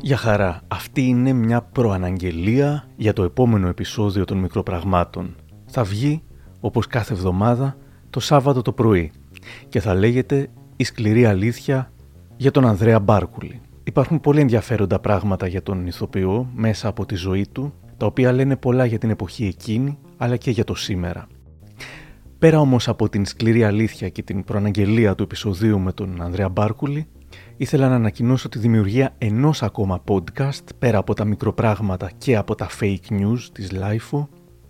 [0.00, 5.36] Για χαρά, αυτή είναι μια προαναγγελία για το επόμενο επεισόδιο των μικροπραγμάτων.
[5.66, 6.22] Θα βγει,
[6.60, 7.76] όπως κάθε εβδομάδα,
[8.10, 9.12] το Σάββατο το πρωί
[9.68, 11.92] και θα λέγεται «Η σκληρή αλήθεια
[12.36, 13.60] για τον Ανδρέα Μπάρκουλη».
[13.84, 18.56] Υπάρχουν πολύ ενδιαφέροντα πράγματα για τον ηθοποιό μέσα από τη ζωή του, τα οποία λένε
[18.56, 21.26] πολλά για την εποχή εκείνη, αλλά και για το σήμερα.
[22.38, 27.06] Πέρα όμως από την σκληρή αλήθεια και την προαναγγελία του επεισοδίου με τον Ανδρέα Μπάρκουλη,
[27.56, 32.68] ήθελα να ανακοινώσω τη δημιουργία ενός ακόμα podcast πέρα από τα μικροπράγματα και από τα
[32.80, 34.26] fake news της LIFO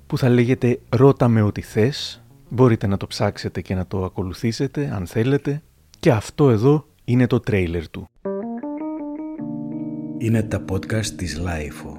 [0.07, 2.23] που θα λέγεται «Ρώτα με ό,τι θες».
[2.49, 5.63] Μπορείτε να το ψάξετε και να το ακολουθήσετε αν θέλετε
[6.01, 8.09] και αυτό εδώ είναι το τρέιλερ του.
[10.19, 11.93] Είναι τα podcast της LIFO.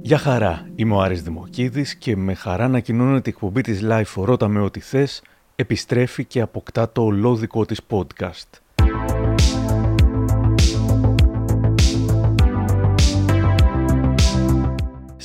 [0.00, 4.24] Γεια χαρά, είμαι ο Άρης Δημοκίδης και με χαρά ανακοινώνω ότι η εκπομπή της LIFO
[4.24, 5.22] «Ρώτα με ό,τι θες»
[5.56, 8.60] επιστρέφει και αποκτά το ολόδικό της podcast.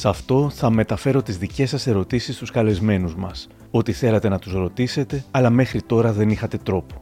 [0.08, 3.47] Σε αυτό θα μεταφέρω τις δικές σας ερωτήσεις στους καλεσμένους μας.
[3.72, 7.02] Ό,τι θέλατε να τους ρωτήσετε, αλλά μέχρι τώρα δεν είχατε τρόπο.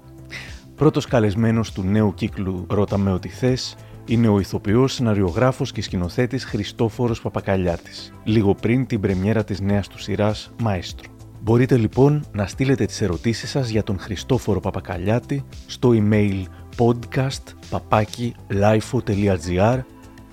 [0.76, 3.76] Πρώτος καλεσμένος του νέου κύκλου «Ρώτα με ό,τι θες»
[4.06, 10.00] είναι ο ηθοποιός, σεναριογράφος και σκηνοθέτης Χριστόφορος Παπακαλιάτης, λίγο πριν την πρεμιέρα της νέας του
[10.00, 11.12] σειράς «Μαέστρο».
[11.42, 16.44] Μπορείτε λοιπόν να στείλετε τις ερωτήσεις σας για τον Χριστόφορο Παπακαλιάτη στο email
[16.78, 17.44] podcast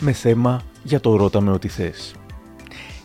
[0.01, 2.15] με θέμα για το «Ρώτα με ό,τι θες».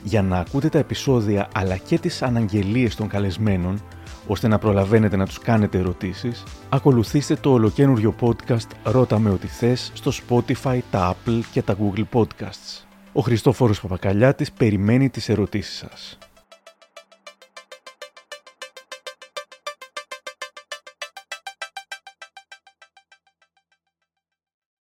[0.07, 3.81] Για να ακούτε τα επεισόδια αλλά και τις αναγγελίες των καλεσμένων,
[4.27, 9.91] ώστε να προλαβαίνετε να τους κάνετε ερωτήσεις, ακολουθήστε το ολοκένουργιο podcast «Ρώτα με ό,τι θες»
[9.93, 12.85] στο Spotify, τα Apple και τα Google Podcasts.
[13.13, 16.17] Ο Χριστόφορος Παπακαλιάτης περιμένει τις ερωτήσεις σας.